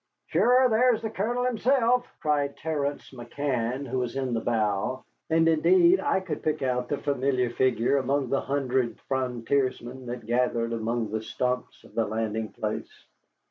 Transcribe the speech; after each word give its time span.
"Sure, 0.29 0.67
there's 0.67 1.03
the 1.03 1.11
Colonel 1.11 1.45
himself," 1.45 2.07
cried 2.21 2.57
Terence 2.57 3.11
McCann, 3.11 3.87
who 3.87 3.99
was 3.99 4.15
in 4.15 4.33
the 4.33 4.39
bow, 4.41 5.03
and 5.29 5.47
indeed 5.47 5.99
I 5.99 6.21
could 6.21 6.41
pick 6.41 6.63
out 6.63 6.87
the 6.89 6.97
familiar 6.97 7.51
figure 7.51 7.97
among 7.97 8.31
the 8.31 8.41
hundred 8.41 8.99
frontiersmen 9.01 10.07
that 10.07 10.25
gathered 10.25 10.73
among 10.73 11.11
the 11.11 11.21
stumps 11.21 11.85
at 11.85 11.93
the 11.93 12.07
landing 12.07 12.51
place. 12.51 13.05